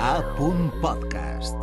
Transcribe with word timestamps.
A. 0.00 0.22
Podcast. 0.80 1.56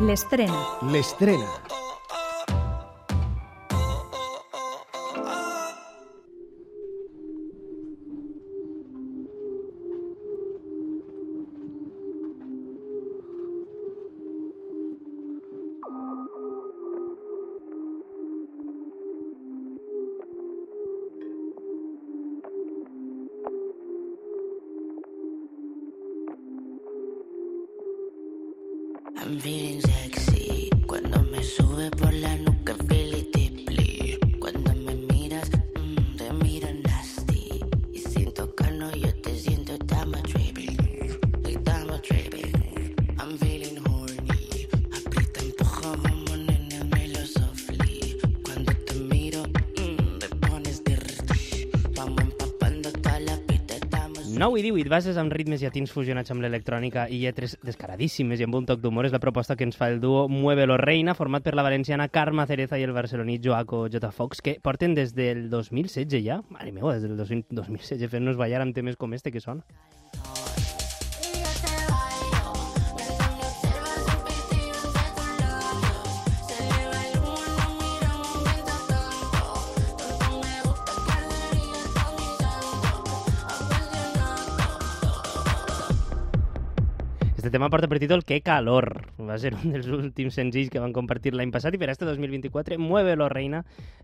L'estrena. 0.00 0.78
L'estrena. 0.90 1.81
9 54.42 54.58
i 54.58 54.62
18 54.64 54.90
bases 54.90 55.18
amb 55.20 55.30
ritmes 55.30 55.60
llatins 55.62 55.92
fusionats 55.94 56.32
amb 56.34 56.42
l'electrònica 56.42 57.04
i 57.06 57.20
lletres 57.20 57.52
descaradíssimes 57.62 58.40
i 58.40 58.46
amb 58.48 58.56
un 58.58 58.66
toc 58.66 58.80
d'humor 58.82 59.06
és 59.06 59.14
la 59.14 59.20
proposta 59.22 59.54
que 59.54 59.62
ens 59.62 59.78
fa 59.78 59.86
el 59.92 60.00
duo 60.02 60.24
Muévelo 60.26 60.74
Reina, 60.82 61.14
format 61.14 61.46
per 61.46 61.54
la 61.54 61.62
valenciana 61.62 62.08
Carme 62.10 62.48
Cereza 62.50 62.74
i 62.74 62.82
el 62.82 62.96
barceloní 62.96 63.38
Joaco 63.38 63.84
J. 63.86 64.10
Fox, 64.10 64.42
que 64.42 64.58
porten 64.60 64.98
des 64.98 65.14
del 65.14 65.46
2016 65.48 66.26
ja, 66.26 66.42
mare 66.50 66.74
meva, 66.74 66.96
des 66.96 67.06
del 67.06 67.14
2000 67.22 67.54
2016 67.54 68.10
fent-nos 68.10 68.40
ballar 68.40 68.66
amb 68.66 68.74
temes 68.74 68.98
com 68.98 69.14
este 69.14 69.30
que 69.30 69.44
són. 69.44 69.62
Tema 87.52 87.68
porta 87.70 87.86
per 87.86 88.00
títol 88.00 88.24
Que 88.24 88.40
calor. 88.40 89.12
Va 89.20 89.36
ser 89.38 89.52
un 89.54 89.74
dels 89.74 89.86
últims 89.92 90.34
senzills 90.34 90.70
que 90.72 90.80
van 90.80 90.94
compartir 90.96 91.34
l'any 91.36 91.52
passat 91.52 91.76
i 91.76 91.78
per 91.78 91.90
este 91.92 92.08
2024 92.08 92.78
Muévelo 92.80 93.28
Reina 93.28 93.60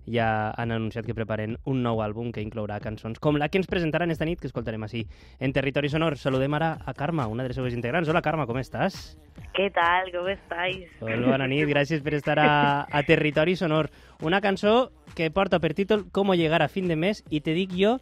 ja 0.06 0.52
han 0.52 0.70
anunciat 0.76 1.08
que 1.08 1.16
preparen 1.16 1.56
un 1.64 1.80
nou 1.82 2.02
àlbum 2.04 2.28
que 2.30 2.44
inclourà 2.44 2.76
cançons 2.84 3.18
com 3.18 3.40
la 3.40 3.48
que 3.48 3.58
ens 3.58 3.66
presentaran 3.66 4.12
esta 4.12 4.28
nit, 4.28 4.38
que 4.38 4.46
escoltarem 4.46 4.84
així 4.84 5.06
en 5.40 5.56
Territori 5.56 5.88
Sonor. 5.88 6.18
Saludem 6.20 6.54
ara 6.60 6.76
a 6.84 6.94
Carme, 6.94 7.24
una 7.26 7.42
de 7.42 7.50
les 7.50 7.58
seves 7.58 7.74
integrants. 7.74 8.12
Hola 8.12 8.22
Carme, 8.22 8.46
com 8.46 8.60
estàs? 8.60 9.16
¿Qué 9.56 9.70
tal? 9.70 10.12
¿Cómo 10.12 10.28
estáis? 10.28 10.92
Hola, 11.00 11.32
bona 11.32 11.48
nit, 11.48 11.64
gràcies 11.72 12.04
per 12.04 12.14
estar 12.20 12.38
a, 12.38 12.84
a 12.84 13.02
Territori 13.08 13.56
Sonor. 13.56 13.88
Una 14.20 14.42
cançó 14.44 14.92
que 15.16 15.32
porta 15.32 15.58
per 15.58 15.72
títol 15.74 16.10
Cómo 16.12 16.34
llegar 16.34 16.62
a 16.62 16.68
fin 16.68 16.86
de 16.86 16.96
mes 16.96 17.24
i 17.30 17.40
te 17.40 17.56
dic 17.56 17.72
jo 17.72 17.96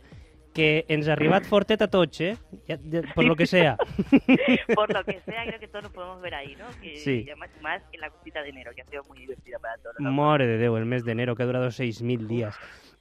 que 0.57 0.85
ens 0.89 1.07
ha 1.09 1.13
arribat 1.15 1.45
fortet 1.45 1.83
a 1.85 1.89
tots, 1.93 2.21
eh? 2.25 2.33
Ja, 2.67 2.79
ja, 2.93 3.03
por 3.15 3.25
lo 3.29 3.37
que 3.37 3.47
sea. 3.47 3.77
Por 4.75 4.93
lo 4.93 5.05
que 5.05 5.21
sea, 5.21 5.45
creo 5.47 5.61
que 5.61 5.69
todos 5.69 5.85
nos 5.85 5.93
podemos 5.93 6.21
ver 6.23 6.35
ahí, 6.35 6.57
¿no? 6.57 6.67
Que 6.81 6.97
Sí. 6.97 7.25
además 7.27 7.51
más 7.61 7.83
en 7.93 8.01
la 8.01 8.11
cosita 8.11 8.43
de 8.43 8.49
enero, 8.51 8.73
que 8.75 8.83
ha 8.83 8.87
sido 8.87 9.05
muy 9.05 9.19
divertida 9.21 9.59
para 9.59 9.77
todos. 9.79 9.97
¿no? 10.01 10.11
Mare 10.13 10.47
de 10.47 10.57
Déu, 10.59 10.77
el 10.79 10.87
mes 10.87 11.05
d'enero, 11.05 11.37
que 11.37 11.43
ha 11.43 11.47
durat 11.47 11.71
6.000 11.71 12.27
dies. 12.27 12.55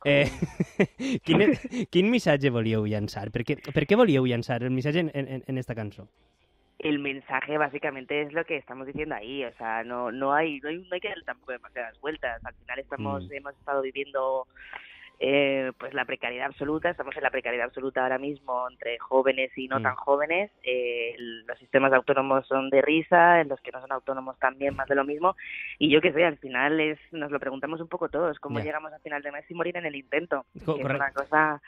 Eh, 0.03 0.29
quin, 1.25 1.57
quin 1.89 2.11
missatge 2.11 2.51
volíeu 2.53 2.85
llançar? 2.85 3.31
Per 3.31 3.41
què, 3.47 3.55
per 3.73 3.85
què 3.89 3.95
volíeu 3.97 4.27
llançar 4.27 4.61
el 4.61 4.69
missatge 4.69 4.99
en, 5.07 5.11
en, 5.15 5.43
en 5.47 5.57
esta 5.57 5.73
cançó? 5.73 6.07
El 6.77 6.99
mensaje 6.99 7.57
básicamente 7.57 8.21
es 8.21 8.33
lo 8.33 8.43
que 8.45 8.57
estamos 8.57 8.85
diciendo 8.85 9.15
ahí, 9.15 9.43
o 9.45 9.53
sea, 9.57 9.83
no 9.83 10.11
no 10.11 10.33
hay 10.33 10.59
no 10.59 10.69
hay, 10.69 10.77
no 10.77 10.93
hay 10.93 10.99
que 10.99 11.07
darle 11.07 11.23
tampoco 11.23 11.53
demasiadas 11.53 11.99
vueltas. 12.01 12.43
Al 12.45 12.53
final 12.53 12.79
estamos 12.79 13.23
Mm. 13.23 13.33
hemos 13.33 13.55
estado 13.55 13.81
viviendo 13.81 14.45
eh, 15.19 15.71
pues 15.77 15.93
la 15.93 16.05
precariedad 16.05 16.47
absoluta, 16.47 16.89
estamos 16.89 17.15
en 17.15 17.23
la 17.23 17.29
precariedad 17.29 17.65
absoluta 17.67 18.03
ahora 18.03 18.17
mismo 18.17 18.67
entre 18.69 18.97
jóvenes 18.99 19.51
y 19.57 19.67
no 19.67 19.79
Mm. 19.79 19.83
tan 19.83 19.95
jóvenes. 19.95 20.51
Eh, 20.63 21.15
los 21.45 21.57
sistemas 21.59 21.93
autónomos 21.93 22.45
son 22.47 22.69
de 22.69 22.81
risa, 22.81 23.41
en 23.41 23.47
los 23.49 23.59
que 23.61 23.71
no 23.71 23.81
son 23.81 23.91
autónomos 23.91 24.37
también 24.39 24.75
más 24.75 24.87
de 24.87 24.95
lo 24.95 25.05
mismo. 25.05 25.35
Y 25.79 25.89
yo 25.89 26.01
qué 26.01 26.11
sé, 26.13 26.25
al 26.25 26.37
final 26.37 26.79
es 26.79 26.99
nos 27.11 27.31
lo 27.31 27.39
preguntamos 27.39 27.79
un 27.81 27.87
poco 27.87 28.09
todos, 28.09 28.39
cómo 28.39 28.59
Ya. 28.59 28.65
llegamos 28.65 28.91
al 28.93 29.01
final 29.01 29.21
de 29.21 29.31
mes 29.31 29.45
sin 29.47 29.57
morir 29.57 29.77
en 29.77 29.85
el 29.85 29.95
intento. 29.95 30.45
Co- 30.65 30.75
que 30.75 30.81
es 30.81 30.85
una 30.89 31.11
cosa... 31.11 31.61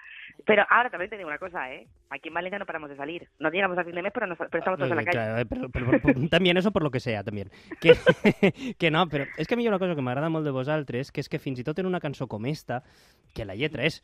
Pero 0.45 0.63
ahora 0.69 0.89
también 0.89 1.09
te 1.09 1.17
digo 1.17 1.29
una 1.29 1.39
cosa, 1.39 1.73
¿eh? 1.73 1.87
Aquí 2.09 2.27
en 2.27 2.33
Valencia 2.35 2.59
no 2.59 2.65
paramos 2.65 2.89
de 2.89 2.95
salir. 2.95 3.27
No 3.39 3.49
llegamos 3.49 3.77
a 3.77 3.83
fin 3.83 3.95
de 3.95 4.01
mes, 4.03 4.11
pero, 4.13 4.27
nos, 4.27 4.37
pero 4.37 4.59
estamos 4.59 4.77
todos 4.77 4.91
en 4.91 4.97
la 4.97 5.01
Eh, 5.01 5.05
calle. 5.05 5.17
claro, 5.17 5.37
eh, 5.39 5.45
pero- 5.45 5.69
pero- 5.69 5.85
pero- 5.89 5.99
pero 6.03 6.19
también 6.29 6.57
eso 6.57 6.71
por 6.71 6.83
lo 6.83 6.91
que 6.91 6.99
sea, 6.99 7.23
también. 7.23 7.49
Que, 7.81 7.93
que 8.77 8.91
no, 8.91 9.07
però 9.07 9.25
és 9.37 9.47
que 9.47 9.55
a 9.55 9.57
mi 9.57 9.63
hi 9.63 9.67
ha 9.67 9.71
una 9.71 9.79
cosa 9.79 9.95
que 9.95 10.01
m'agrada 10.01 10.29
molt 10.29 10.45
de 10.45 10.51
vosaltres, 10.51 11.11
que 11.11 11.21
és 11.21 11.29
que 11.29 11.39
fins 11.39 11.59
i 11.59 11.63
tot 11.63 11.79
en 11.79 11.87
una 11.89 11.99
cançó 11.99 12.27
com 12.27 12.45
esta, 12.45 12.83
que 13.37 13.45
la 13.45 13.55
lletra 13.55 13.85
és 13.85 14.01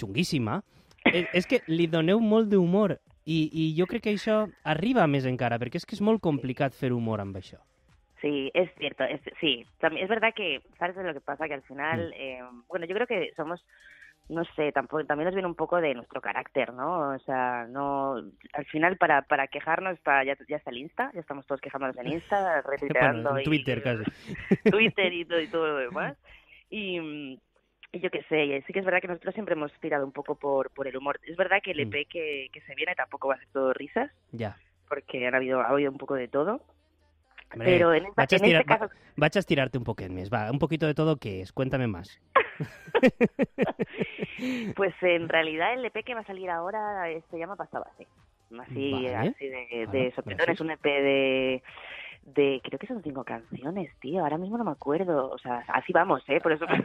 xunguíssima, 0.00 0.60
és, 1.06 1.26
és 1.32 1.46
que 1.46 1.62
li 1.70 1.86
doneu 1.90 2.20
molt 2.20 2.50
d'humor 2.50 2.96
i, 3.24 3.46
i 3.54 3.68
jo 3.78 3.86
crec 3.86 4.02
que 4.08 4.14
això 4.16 4.42
arriba 4.66 5.06
més 5.06 5.26
encara, 5.30 5.58
perquè 5.62 5.78
és 5.78 5.86
que 5.86 5.94
és 5.94 6.02
molt 6.02 6.20
complicat 6.24 6.74
fer 6.74 6.90
humor 6.94 7.22
amb 7.22 7.38
això. 7.38 7.60
Sí, 8.22 8.50
es 8.54 8.70
cierto, 8.78 9.02
es, 9.04 9.20
sí. 9.40 9.64
También, 9.80 10.04
es 10.04 10.08
verdad 10.10 10.32
que, 10.34 10.60
¿sabes 10.78 10.94
de 10.96 11.02
lo 11.02 11.12
que 11.14 11.20
pasa? 11.20 11.48
Que 11.48 11.54
al 11.54 11.62
final, 11.62 12.10
Mm. 12.10 12.20
eh, 12.20 12.40
bueno, 12.68 12.86
yo 12.86 12.94
creo 12.94 13.06
que 13.08 13.32
somos, 13.36 13.64
no 14.28 14.44
sé, 14.56 14.70
tampoco, 14.70 15.04
también 15.04 15.24
nos 15.26 15.34
viene 15.34 15.48
un 15.48 15.56
poco 15.56 15.80
de 15.80 15.92
nuestro 15.94 16.20
carácter, 16.20 16.72
¿no? 16.72 17.14
O 17.14 17.18
sea, 17.26 17.66
no, 17.68 18.14
al 18.52 18.64
final 18.70 18.96
para, 18.96 19.22
para 19.22 19.48
quejarnos 19.48 19.98
ya, 20.06 20.36
ya 20.48 20.56
está 20.56 20.70
el 20.70 20.78
Insta, 20.78 21.10
ya 21.14 21.20
estamos 21.20 21.44
todos 21.46 21.60
quejándonos 21.60 21.96
en 21.98 22.12
Insta, 22.12 22.62
retuiteando 22.64 23.30
Bueno, 23.30 23.38
en 23.38 23.42
y- 23.42 23.44
Twitter 23.44 23.82
casi. 23.82 24.04
Twitter 24.70 25.12
y 25.12 25.24
todo, 25.24 25.40
y 25.40 25.46
todo 25.48 25.66
lo 25.66 25.76
demás. 25.78 26.16
Y, 26.70 27.00
mm, 27.00 27.32
y 27.32 27.40
yo 27.92 28.10
qué 28.10 28.22
sé, 28.28 28.62
sí 28.66 28.72
que 28.72 28.78
es 28.78 28.84
verdad 28.84 29.00
que 29.00 29.08
nosotros 29.08 29.34
siempre 29.34 29.54
hemos 29.54 29.72
tirado 29.80 30.04
un 30.06 30.12
poco 30.12 30.34
por, 30.34 30.70
por 30.70 30.86
el 30.88 30.96
humor. 30.96 31.20
Es 31.26 31.36
verdad 31.36 31.58
que 31.62 31.72
el 31.72 31.86
Mm. 31.86 31.94
EP 31.94 32.08
que, 32.08 32.48
que 32.52 32.60
se 32.62 32.74
viene 32.74 32.94
tampoco 32.94 33.28
va 33.28 33.34
a 33.34 33.38
ser 33.38 33.48
todo 33.52 33.72
risas, 33.74 34.10
Ja. 34.36 34.56
porque 34.88 35.26
han 35.26 35.34
habido, 35.34 35.60
ha 35.60 35.68
habido 35.68 35.90
un 35.90 35.98
poco 35.98 36.14
de 36.14 36.28
todo. 36.28 36.62
Hombre, 37.52 37.68
Pero 37.70 37.92
en, 37.92 38.06
esta- 38.06 38.22
en 38.36 38.44
este 38.46 38.64
caso, 38.64 38.88
va- 39.22 39.26
a 39.26 39.38
estirarte 39.38 39.76
un 39.76 39.84
poquet 39.84 40.10
més. 40.10 40.30
Va, 40.32 40.50
un 40.50 40.58
poquito 40.58 40.86
de 40.86 40.94
todo, 40.94 41.16
¿qué 41.18 41.42
es? 41.42 41.52
Cuéntame 41.52 41.86
más. 41.86 42.18
pues 44.76 44.94
en 45.02 45.28
realidad 45.28 45.74
el 45.74 45.84
EP 45.84 46.02
que 46.04 46.14
va 46.14 46.20
a 46.20 46.24
salir 46.26 46.50
ahora 46.50 47.10
eh, 47.10 47.22
se 47.30 47.38
llama 47.38 47.56
Pasta 47.56 47.80
Base. 47.80 48.06
Así, 48.60 48.92
Vale. 48.92 49.16
así 49.16 49.48
de, 49.48 49.86
Vale, 49.86 49.98
de 49.98 50.10
gracias. 50.14 50.48
Es 50.48 50.60
un 50.60 50.70
EP 50.70 50.82
de, 50.82 51.62
de, 52.22 52.60
creo 52.62 52.78
que 52.78 52.86
son 52.86 53.02
cinco 53.02 53.24
canciones, 53.24 53.90
tío. 54.00 54.22
Ahora 54.22 54.38
mismo 54.38 54.56
no 54.58 54.64
me 54.64 54.70
acuerdo. 54.72 55.30
O 55.30 55.38
sea, 55.38 55.64
así 55.68 55.92
vamos, 55.92 56.22
¿eh? 56.28 56.40
Por 56.40 56.52
eso... 56.52 56.66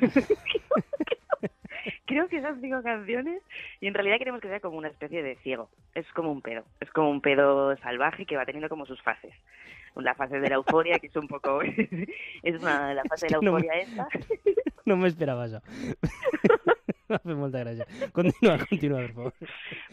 Creo 2.05 2.27
que 2.29 2.41
son 2.41 2.59
cinco 2.61 2.81
canciones 2.81 3.41
y 3.81 3.87
en 3.87 3.93
realidad 3.93 4.17
queremos 4.17 4.41
que 4.41 4.47
sea 4.47 4.59
como 4.61 4.77
una 4.77 4.87
especie 4.87 5.21
de 5.21 5.35
ciego. 5.37 5.69
Es 5.93 6.05
como 6.13 6.31
un 6.31 6.41
pedo. 6.41 6.63
Es 6.79 6.89
como 6.91 7.09
un 7.09 7.21
pedo 7.21 7.75
salvaje 7.77 8.25
que 8.25 8.37
va 8.37 8.45
teniendo 8.45 8.69
como 8.69 8.85
sus 8.85 9.01
fases. 9.01 9.33
La 9.95 10.15
fase 10.15 10.39
de 10.39 10.49
la 10.49 10.55
euforia, 10.55 10.99
que 10.99 11.07
es 11.07 11.15
un 11.15 11.27
poco... 11.27 11.61
es 12.43 12.61
una, 12.61 12.93
la 12.93 13.03
fase 13.03 13.27
de 13.27 13.33
la 13.33 13.39
que 13.39 13.45
no 13.45 13.53
me- 13.53 13.59
euforia 13.59 13.81
esta. 13.81 14.07
No 14.87 14.95
m'esperava 14.95 15.43
això. 15.49 15.59
M'ha 16.63 16.76
fet 17.23 17.37
molta 17.37 17.61
gràcia. 17.63 17.85
Continua, 18.11 18.57
continua, 18.69 18.99
per 18.99 19.13
favor. 19.13 19.33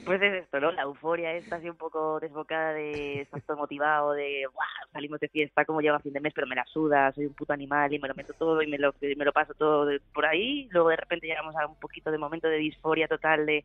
Pues 0.05 0.23
es 0.23 0.43
esto, 0.43 0.61
¿no? 0.61 0.73
La 0.73 0.83
euforia 0.83 1.33
esta 1.33 1.57
así 1.57 1.69
un 1.69 1.77
poco 1.77 2.19
desbocada 2.21 2.73
de 2.73 3.23
estás 3.23 3.45
todo 3.45 3.57
motivado, 3.57 4.13
de 4.13 4.47
"Buah, 4.53 4.93
salimos 4.93 5.21
de 5.21 5.29
fiesta, 5.29 5.65
como 5.65 5.81
llego 5.81 5.97
a 5.97 6.01
fin 6.01 6.13
de 6.13 6.21
mes, 6.21 6.33
pero 6.35 6.47
me 6.47 6.57
la 6.57 6.65
suda, 6.67 7.13
soy 7.13 7.27
un 7.27 7.35
puto 7.35 7.53
animal 7.53 7.93
y 7.93 7.99
me 7.99 8.09
lo 8.09 8.15
meto 8.15 8.33
todo 8.35 8.61
y 8.63 8.67
me 8.67 8.79
lo, 8.79 8.95
me 9.01 9.25
lo 9.25 9.33
paso 9.33 9.55
todo 9.55 9.91
por 10.13 10.27
ahí. 10.27 10.69
Luego 10.71 10.89
de 10.89 10.97
repente 10.97 11.27
llegamos 11.27 11.55
a 11.57 11.67
un 11.67 11.79
poquito 11.79 12.11
de 12.11 12.19
momento 12.19 12.49
de 12.49 12.57
disforia 12.57 13.09
total 13.09 13.47
de 13.47 13.65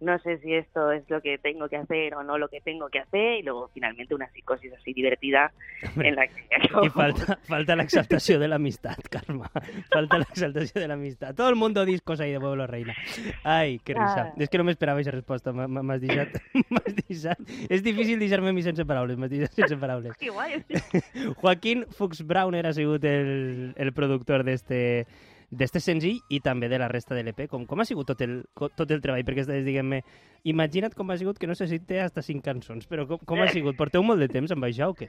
no 0.00 0.18
sé 0.20 0.38
si 0.38 0.54
esto 0.54 0.92
es 0.92 1.02
lo 1.10 1.20
que 1.20 1.38
tengo 1.38 1.68
que 1.68 1.76
hacer 1.76 2.14
o 2.14 2.22
no 2.22 2.38
lo 2.38 2.48
que 2.48 2.60
tengo 2.60 2.88
que 2.88 3.00
hacer 3.00 3.38
y 3.38 3.42
luego 3.42 3.68
finalmente 3.74 4.14
una 4.14 4.28
psicosis 4.30 4.72
así 4.72 4.92
divertida 4.92 5.52
Hombre, 5.88 6.08
en 6.08 6.14
la 6.16 6.26
que 6.28 6.44
I 6.84 6.90
falta, 6.90 7.38
falta 7.48 7.74
l'exaltació 7.76 8.38
de 8.38 8.48
l'amistat, 8.48 9.00
Carme. 9.10 9.46
Falta 9.92 10.18
l'exaltació 10.18 10.80
de 10.80 10.88
l'amistat. 10.88 11.34
Tot 11.36 11.48
el 11.48 11.56
mundo 11.56 11.84
discos 11.84 12.20
ahí 12.20 12.32
de 12.32 12.40
Pueblo 12.40 12.66
Reina. 12.66 12.94
Ai, 13.42 13.78
que 13.84 13.94
risa. 13.94 14.28
Ah. 14.28 14.34
És 14.38 14.50
que 14.50 14.58
no 14.58 14.64
m'esperava 14.68 14.98
aquesta 14.98 15.14
resposta. 15.16 15.52
M'ha- 15.52 15.68
m'ha- 15.68 15.82
M'has 15.82 16.00
deixat... 16.02 16.36
M'has 16.74 16.94
deixat... 17.08 17.40
És 17.70 17.82
difícil 17.82 18.18
deixar-me 18.20 18.50
a 18.50 18.52
mi 18.52 18.62
sense 18.66 18.84
paraules. 18.84 19.16
M'has 19.18 19.30
deixat 19.32 19.54
sense 19.54 19.78
paraules. 19.80 20.14
Qué 20.20 20.30
guay. 20.30 20.62
Joaquín 21.40 21.86
Fuchs 21.96 22.22
Brauner 22.26 22.66
ha 22.66 22.72
sigut 22.76 23.04
el, 23.08 23.72
el 23.76 23.92
productor 23.96 24.44
d'este 24.44 25.06
d'este 25.50 25.80
senzill 25.80 26.18
i 26.28 26.40
també 26.44 26.68
de 26.68 26.78
la 26.80 26.88
resta 26.92 27.16
de 27.16 27.22
l'EP. 27.24 27.46
Com, 27.48 27.64
com 27.66 27.80
ha 27.80 27.86
sigut 27.88 28.10
tot 28.10 28.20
el, 28.24 28.42
tot 28.58 28.90
el 28.90 29.00
treball? 29.04 29.24
Perquè 29.24 29.46
diguem-me, 29.64 30.02
imagina't 30.48 30.96
com 30.96 31.10
ha 31.10 31.18
sigut 31.20 31.40
que 31.40 31.48
no 31.48 31.56
sé 31.58 31.68
si 31.70 31.80
té 31.80 32.02
hasta 32.04 32.24
cinc 32.24 32.44
cançons, 32.44 32.88
però 32.90 33.06
com, 33.08 33.22
com 33.24 33.40
ha 33.42 33.48
sigut? 33.52 33.78
Porteu 33.78 34.04
molt 34.04 34.20
de 34.20 34.28
temps 34.32 34.52
amb 34.52 34.68
això 34.68 34.92
o 34.92 34.96
què? 34.98 35.08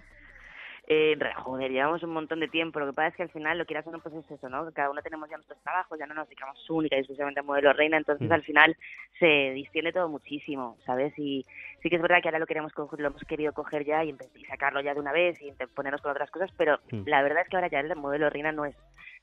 Eh, 0.92 1.16
joder, 1.36 1.72
llevamos 1.72 2.02
un 2.02 2.10
montón 2.10 2.40
de 2.40 2.48
tiempo. 2.48 2.80
Lo 2.80 2.88
que 2.88 2.94
pasa 2.94 3.10
es 3.10 3.16
que 3.16 3.22
al 3.24 3.30
final, 3.30 3.60
lo 3.60 3.66
quieras 3.68 3.86
o 3.86 3.92
no, 3.92 4.00
pues 4.00 4.16
es 4.16 4.32
eso, 4.32 4.50
¿no? 4.50 4.72
Cada 4.74 4.90
uno 4.90 5.04
tenemos 5.04 5.30
ya 5.30 5.38
nuestros 5.38 5.62
trabajos, 5.62 6.00
ya 6.00 6.08
no 6.08 6.16
nos 6.16 6.28
dedicamos 6.28 6.68
única 6.68 6.96
y 6.96 7.00
exclusivamente 7.00 7.42
a 7.42 7.44
Modelo 7.44 7.72
Reina, 7.74 7.96
entonces 7.98 8.28
Mm. 8.28 8.34
al 8.34 8.44
final 8.44 8.76
se 9.20 9.52
distiende 9.54 9.94
todo 9.94 10.10
muchísimo, 10.10 10.78
¿sabes? 10.88 11.14
Y 11.20 11.46
sí 11.84 11.90
que 11.92 11.98
es 11.98 12.02
verdad 12.02 12.22
que 12.24 12.30
ahora 12.30 12.40
lo 12.40 12.48
queremos 12.48 12.74
co- 12.74 12.90
lo 12.98 13.08
hemos 13.08 13.22
querido 13.26 13.54
coger 13.54 13.86
ya 13.86 14.04
y, 14.04 14.16
y 14.36 14.46
sacarlo 14.46 14.82
ya 14.82 14.96
de 14.96 15.00
una 15.00 15.12
vez 15.12 15.40
y 15.44 15.52
ponernos 15.76 16.02
con 16.02 16.10
otras 16.12 16.32
cosas, 16.32 16.52
pero 16.58 16.80
Mm. 16.92 17.04
la 17.08 17.22
verdad 17.22 17.44
es 17.44 17.50
que 17.50 17.56
ahora 17.58 17.68
ya 17.70 17.82
el 17.82 17.96
Modelo 17.96 18.28
Reina 18.32 18.52
no 18.52 18.66
es 18.66 18.76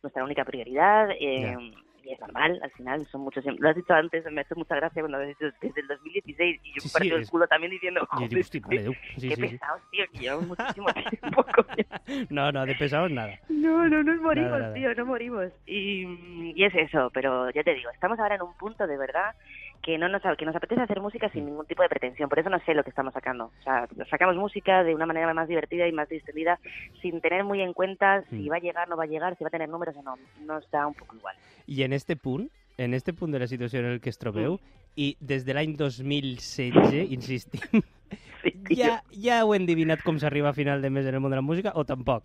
nuestra 0.05 0.23
única 0.23 0.45
prioridad. 0.45 1.11
eh, 1.19 1.57
Y 2.07 2.13
es 2.13 2.21
normal, 2.21 2.61
al 2.63 2.71
final, 2.71 3.05
son 3.09 3.23
muchos... 3.23 3.45
Lo 3.59 3.69
has 3.69 3.75
dicho 3.75 3.93
antes, 3.93 4.25
me 4.31 4.43
hace 4.43 4.55
mucha 4.55 4.77
gracia 4.77 5.03
cuando 5.03 5.19
has 5.19 5.27
dicho 5.27 5.47
desde 5.61 5.81
el 5.81 5.89
2016 5.89 6.61
y 6.63 6.69
yo 6.75 6.81
Sí, 6.81 6.91
me 6.95 7.01
sí, 7.09 7.15
el 7.15 7.23
es- 7.23 7.31
culo 7.31 7.49
también 7.49 7.73
diciendo, 7.73 8.07
joder, 8.09 8.29
dic, 8.29 8.39
hosti, 8.41 8.61
qué- 8.61 8.67
mare 8.69 8.83
Déu. 8.83 8.95
Sí, 9.17 9.29
qué 9.29 9.37
pesados, 9.37 9.83
tío, 9.91 10.05
que 10.13 10.19
llevamos 10.19 10.47
muchísimo 10.81 10.87
tiempo 10.93 11.45
No, 12.31 12.53
no, 12.53 12.65
de 12.65 12.75
pesados 12.77 13.11
nada. 13.11 13.35
no, 13.49 13.89
no 13.89 14.03
nos 14.05 14.21
morimos, 14.21 14.51
Nada, 14.53 14.63
nada. 14.63 14.75
tío, 14.75 14.95
no 14.95 15.07
morimos. 15.07 15.53
Y, 15.67 16.05
y 16.55 16.65
es 16.65 16.75
eso, 16.77 17.11
pero 17.13 17.51
ya 17.51 17.65
te 17.65 17.75
digo, 17.75 17.91
estamos 17.91 18.19
ahora 18.21 18.37
en 18.37 18.43
un 18.43 18.55
punto 18.55 18.87
de 18.87 18.97
verdad 18.97 19.35
que 19.83 19.99
no 19.99 20.09
nos 20.09 20.23
que 20.39 20.45
nos 20.47 20.55
apetece 20.57 20.81
hacer 20.81 21.01
música 21.01 21.29
sin 21.31 21.45
ningún 21.47 21.67
tipo 21.67 21.83
de 21.83 21.89
pretensión, 21.89 22.29
por 22.29 22.39
eso 22.39 22.51
no 22.51 22.59
sé 22.61 22.75
lo 22.75 22.83
que 22.85 22.91
estamos 22.91 23.13
sacando. 23.15 23.47
O 23.59 23.63
sea, 23.63 23.87
sacamos 24.11 24.37
música 24.37 24.83
de 24.85 24.95
una 24.95 25.07
manera 25.07 25.33
más 25.35 25.49
divertida 25.49 25.87
y 25.89 25.93
más 25.93 26.09
distendida, 26.09 26.59
sin 27.03 27.21
tener 27.21 27.43
muy 27.45 27.61
en 27.63 27.73
cuenta 27.73 28.23
si 28.31 28.49
Mm. 28.49 28.53
va 28.53 28.57
a 28.57 28.61
llegar, 28.61 28.89
no 28.89 28.97
va 28.97 29.05
a 29.05 29.09
llegar, 29.09 29.37
si 29.37 29.45
va 29.45 29.49
a 29.49 29.51
tener 29.51 29.69
números 29.69 29.97
o 29.97 30.03
no. 30.03 30.17
Nos 30.41 30.69
da 30.71 30.87
un 30.87 30.95
poco 30.95 31.17
igual. 31.17 31.35
I 31.69 31.83
en 31.83 31.93
este 31.97 32.17
punt, 32.17 32.51
en 32.79 32.95
este 32.95 33.13
punt 33.13 33.33
de 33.33 33.41
la 33.41 33.47
situació 33.49 33.81
en 33.81 33.87
el 33.87 34.01
que 34.01 34.11
es 34.11 34.19
trobeu, 34.19 34.55
Mm. 34.61 34.75
i 34.97 35.17
des 35.21 35.45
de 35.45 35.53
l'any 35.53 35.75
2016, 35.77 37.11
insistim, 37.11 37.83
Sí, 38.43 38.53
ja, 38.79 39.03
ja 39.11 39.41
heu 39.43 39.53
endivinat 39.57 40.03
com 40.07 40.19
s'arriba 40.23 40.51
a 40.51 40.55
final 40.55 40.81
de 40.81 40.89
mes 40.91 41.05
en 41.07 41.15
el 41.17 41.21
món 41.21 41.33
de 41.33 41.37
la 41.37 41.43
música 41.43 41.73
o 41.75 41.85
tampoc? 41.85 42.23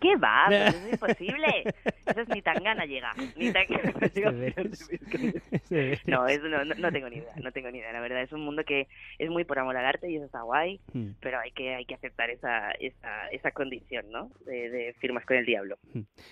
¿Qué 0.00 0.16
va? 0.16 0.46
Pues 0.48 0.74
eso 0.74 0.86
es 0.86 0.92
imposible. 0.92 1.64
Eso 2.06 2.20
es 2.22 2.28
ni 2.28 2.42
tan 2.42 2.62
gana 2.62 2.84
llega. 2.86 3.12
Ni 3.36 3.52
tan. 3.52 3.64
No, 6.06 6.26
eso 6.26 6.48
no, 6.48 6.64
no, 6.64 6.92
tengo 6.92 7.08
ni 7.08 7.16
idea, 7.16 7.32
no 7.42 7.52
tengo 7.52 7.70
ni 7.70 7.78
idea. 7.78 7.92
La 7.92 8.00
verdad 8.00 8.22
es 8.22 8.32
un 8.32 8.40
mundo 8.40 8.64
que 8.64 8.88
es 9.18 9.30
muy 9.30 9.44
por 9.44 9.58
amor 9.58 9.76
al 9.76 9.84
arte 9.86 10.10
y 10.10 10.16
eso 10.16 10.24
está 10.24 10.42
guay, 10.42 10.80
Mm. 10.92 11.10
pero 11.20 11.38
hay 11.38 11.52
que 11.52 11.74
hay 11.74 11.84
que 11.84 11.94
aceptar 11.94 12.30
esa 12.30 12.70
esa, 12.72 13.28
esa 13.30 13.50
condición, 13.52 14.10
¿no? 14.10 14.30
De, 14.44 14.70
de 14.70 14.94
firmas 15.00 15.24
con 15.24 15.36
el 15.36 15.46
diablo. 15.46 15.76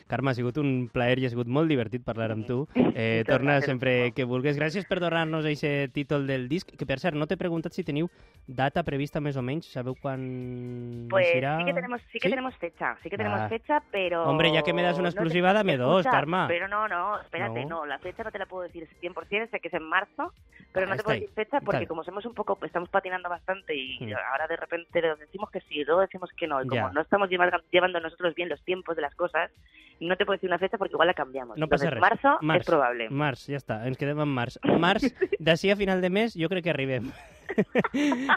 Carme, 0.06 0.30
ha 0.30 0.34
sigut 0.34 0.56
un 0.58 0.88
plaer 0.92 1.18
i 1.20 1.26
ha 1.26 1.30
sigut 1.30 1.46
molt 1.46 1.68
divertit 1.70 2.02
parlar 2.04 2.32
amb 2.32 2.46
tu. 2.46 2.66
Eh, 2.94 3.22
torna 3.26 3.60
sempre 3.60 4.12
que 4.16 4.24
vulguis. 4.24 4.58
Gràcies 4.58 4.86
per 4.88 4.98
donar-nos 5.00 5.44
aquest 5.46 5.92
títol 5.94 6.26
del 6.26 6.48
disc, 6.48 6.68
que 6.76 6.86
per 6.86 6.98
cert, 6.98 7.14
no 7.16 7.26
t'he 7.28 7.36
preguntat 7.38 7.72
si 7.76 7.84
teniu 7.84 8.08
data 8.46 8.82
prevista 8.82 9.20
més 9.20 9.36
o 9.36 9.42
menys, 9.42 9.68
sabeu 9.70 9.94
quan 10.00 11.06
Pues 11.10 11.28
serà? 11.34 11.58
sí 11.60 11.64
que 11.66 11.74
tenemos 11.74 12.00
sí 12.12 12.18
que 12.18 12.28
¿Sí? 12.28 12.32
tenemos 12.32 12.56
fecha, 12.56 12.96
sí 13.02 13.10
que 13.10 13.16
tenemos 13.16 13.40
Ah. 13.40 13.48
fecha, 13.48 13.57
pero 13.90 14.24
Hombre, 14.24 14.52
ya 14.52 14.62
que 14.62 14.72
me 14.72 14.82
das 14.82 14.94
una 14.98 15.08
no 15.08 15.12
te- 15.12 15.16
exclusiva, 15.16 15.52
dame 15.52 15.76
dos, 15.76 16.00
Escucha, 16.00 16.10
Karma. 16.16 16.46
Pero 16.48 16.68
no, 16.68 16.88
no, 16.88 17.20
espérate, 17.20 17.64
No. 17.64 17.80
no. 17.80 17.86
la 17.86 17.98
fecha 17.98 18.22
no 18.24 18.30
te 18.32 18.38
la 18.38 18.46
puedo 18.46 18.62
decir 18.64 18.88
100%, 19.00 19.50
sé 19.50 19.60
que 19.60 19.68
es 19.68 19.74
en 19.74 19.82
marzo, 19.88 20.32
pero 20.72 20.86
Ah, 20.86 20.90
no 20.90 20.96
te 20.96 21.02
puedo 21.02 21.14
ahí. 21.14 21.20
decir 21.20 21.34
fecha 21.34 21.60
porque 21.60 21.86
como 21.86 22.04
somos 22.04 22.24
un 22.26 22.34
poco 22.34 22.58
estamos 22.64 22.88
patinando 22.88 23.28
bastante 23.28 23.74
y 23.74 23.98
ahora 24.12 24.46
de 24.48 24.56
repente 24.56 25.00
decimos 25.18 25.50
que 25.50 25.60
sí, 25.62 25.84
luego 25.84 26.00
decimos 26.02 26.30
que 26.36 26.46
no, 26.46 26.62
y 26.62 26.66
como 26.68 26.88
Ya. 26.88 26.92
no 26.92 27.00
estamos 27.00 27.28
llevando, 27.28 27.58
llevando 27.70 28.00
nosotros 28.00 28.34
bien 28.34 28.48
los 28.48 28.62
tiempos 28.64 28.96
de 28.96 29.02
las 29.02 29.14
cosas, 29.14 29.50
no 30.00 30.16
te 30.16 30.24
puedo 30.24 30.36
decir 30.36 30.48
una 30.50 30.58
fecha 30.58 30.78
porque 30.78 30.92
igual 30.94 31.08
la 31.08 31.14
cambiamos. 31.14 31.56
No 31.58 31.66
passa 31.66 31.86
Entonces, 31.86 32.00
res. 32.10 32.22
marzo 32.22 32.38
Març. 32.42 32.60
es 32.60 32.66
probable. 32.66 33.10
Març, 33.10 33.46
ja 33.50 33.56
està, 33.58 33.86
ens 33.86 33.96
quedem 33.98 34.20
en 34.20 34.28
març. 34.28 34.58
Març, 34.78 35.10
d'ací 35.40 35.70
a 35.70 35.76
final 35.76 36.00
de 36.00 36.10
mes, 36.10 36.34
jo 36.38 36.48
crec 36.48 36.62
que 36.64 36.70
arribem. 36.70 37.10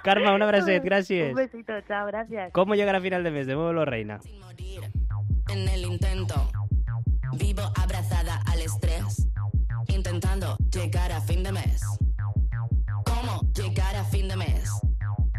Carme, 0.04 0.32
un 0.36 0.42
abracet, 0.42 0.82
Un 0.82 0.90
gràcies. 0.90 1.34
besito, 1.36 1.74
chao, 1.88 2.08
gracias. 2.08 2.52
¿Cómo 2.54 2.74
llegar 2.76 2.96
a 2.96 3.02
final 3.02 3.24
de 3.24 3.32
mes? 3.32 3.46
De 3.46 3.56
Móvelo 3.56 3.86
Reina. 3.86 4.20
sin 4.22 4.40
morir 4.40 4.82
en 5.52 5.68
el 5.68 5.86
intento. 5.86 6.50
Vivo 7.34 7.64
abrazada 7.76 8.42
al 8.46 8.62
estrés, 8.62 9.28
intentando 9.88 10.58
llegar 10.72 11.12
a 11.12 11.20
fin 11.22 11.44
de 11.44 11.52
mes. 11.52 11.82
¿Cómo 13.06 13.42
llegar 13.54 13.96
a 13.96 14.04
fin 14.06 14.28
de 14.28 14.38
mes? 14.38 14.70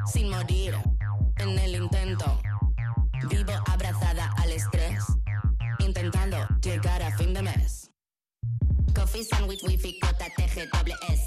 Sin 0.07 0.29
morir 0.29 0.75
en 1.37 1.59
el 1.59 1.77
intento. 1.77 2.41
Vivo 3.29 3.53
abrazada 3.67 4.33
al 4.37 4.53
estrés, 4.53 5.03
intentando 5.79 6.37
llegar 6.61 7.03
a 7.03 7.11
fin 7.17 7.33
de 7.33 7.43
mes. 7.43 7.92
Coffee 9.03 9.25
sandwich, 9.25 9.63
wifi, 9.65 9.99
cota, 10.01 10.31
TG, 10.37 10.71
doble 10.71 10.95
S. 11.09 11.27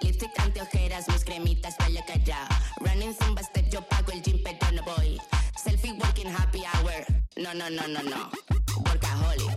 Lipstick, 0.00 0.30
anteojeras, 0.38 1.08
mis 1.08 1.24
cremitas, 1.24 1.74
vaya 1.76 2.00
calla. 2.06 2.46
Running 2.78 3.12
zumba 3.14 3.42
step, 3.42 3.68
yo 3.68 3.80
pago 3.82 4.12
el 4.12 4.22
gym, 4.22 4.40
pero 4.44 4.70
no 4.70 4.82
voy. 4.84 5.20
Selfie, 5.56 5.92
working, 5.94 6.28
happy 6.28 6.62
hour. 6.64 7.04
No, 7.36 7.52
no, 7.52 7.68
no, 7.68 7.88
no, 7.88 8.00
no. 8.02 8.30
Workaholic. 8.84 9.50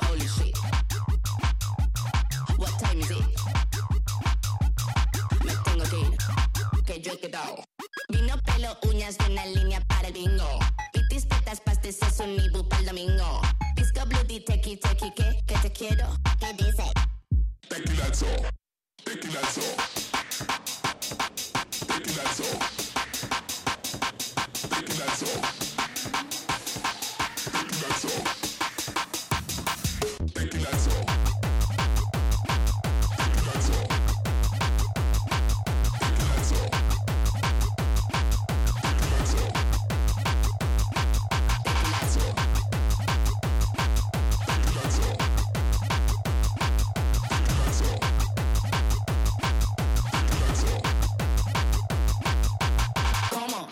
Holy 0.00 0.26
shit. 0.28 0.56
What 2.56 2.72
time 2.78 3.00
is 3.00 3.10
it? 3.10 3.26
Me 5.44 5.52
tengo 5.64 5.84
que 5.84 5.98
ir, 6.00 6.84
que 6.86 7.00
yo 7.02 7.12
he 7.12 7.18
quedado. 7.18 7.62
Vino, 8.08 8.34
pelo, 8.46 8.78
uñas 8.88 9.18
y 9.20 9.30
una 9.30 9.44
línea 9.44 9.80
para 9.88 10.08
el 10.08 10.14
bingo. 10.14 10.58
Pitis, 10.94 11.28
tetas, 11.28 11.60
pastes, 11.60 12.00
es 12.00 12.18
un 12.20 12.40
ibu 12.40 12.66
para 12.66 12.80
el 12.80 12.86
domingo. 12.86 13.42
Disco, 13.76 14.00
bloody, 14.06 14.40
tequi, 14.40 14.76
tequi, 14.76 15.10
que, 15.12 15.49
that's 18.10 18.24
all. 18.24 18.46
Thinking 19.04 19.30
that's 19.30 19.58
all. 19.58 19.89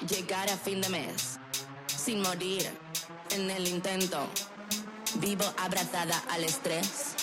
Llegar 0.08 0.48
a 0.48 0.56
fin 0.56 0.80
de 0.80 0.88
mes? 0.88 1.38
Sin 1.86 2.22
morir 2.22 2.66
en 3.30 3.50
el 3.50 3.68
intento. 3.68 4.26
Vivo 5.16 5.44
abrazada 5.58 6.22
al 6.30 6.44
estrés, 6.44 7.14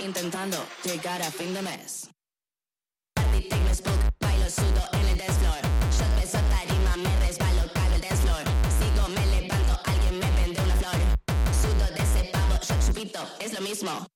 intentando 0.00 0.56
llegar 0.84 1.22
a 1.22 1.30
fin 1.30 1.54
de 1.54 1.62
mes. 1.62 2.10
Es 13.40 13.52
lo 13.52 13.60
mismo. 13.60 14.06